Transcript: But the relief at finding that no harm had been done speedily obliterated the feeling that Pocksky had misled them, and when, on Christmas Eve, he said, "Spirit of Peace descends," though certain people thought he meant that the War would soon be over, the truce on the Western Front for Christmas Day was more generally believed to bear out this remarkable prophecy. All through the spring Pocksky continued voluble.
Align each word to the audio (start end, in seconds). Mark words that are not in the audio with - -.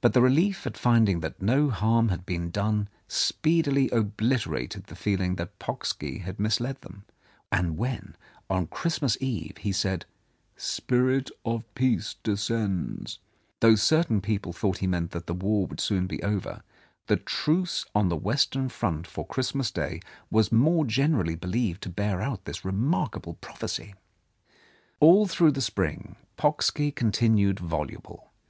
But 0.00 0.14
the 0.14 0.22
relief 0.22 0.66
at 0.66 0.78
finding 0.78 1.20
that 1.20 1.42
no 1.42 1.68
harm 1.68 2.08
had 2.08 2.24
been 2.24 2.48
done 2.50 2.88
speedily 3.06 3.90
obliterated 3.90 4.84
the 4.84 4.96
feeling 4.96 5.34
that 5.34 5.58
Pocksky 5.58 6.20
had 6.22 6.40
misled 6.40 6.80
them, 6.80 7.04
and 7.52 7.76
when, 7.76 8.16
on 8.48 8.66
Christmas 8.66 9.18
Eve, 9.20 9.58
he 9.58 9.70
said, 9.70 10.06
"Spirit 10.56 11.30
of 11.44 11.66
Peace 11.74 12.16
descends," 12.22 13.18
though 13.60 13.74
certain 13.74 14.22
people 14.22 14.54
thought 14.54 14.78
he 14.78 14.86
meant 14.86 15.10
that 15.10 15.26
the 15.26 15.34
War 15.34 15.66
would 15.66 15.80
soon 15.80 16.06
be 16.06 16.22
over, 16.22 16.62
the 17.06 17.16
truce 17.18 17.84
on 17.94 18.08
the 18.08 18.16
Western 18.16 18.70
Front 18.70 19.06
for 19.06 19.26
Christmas 19.26 19.70
Day 19.70 20.00
was 20.30 20.50
more 20.50 20.86
generally 20.86 21.34
believed 21.36 21.82
to 21.82 21.90
bear 21.90 22.22
out 22.22 22.46
this 22.46 22.64
remarkable 22.64 23.34
prophecy. 23.34 23.94
All 24.98 25.26
through 25.26 25.52
the 25.52 25.60
spring 25.60 26.16
Pocksky 26.38 26.90
continued 26.90 27.60
voluble. 27.60 28.32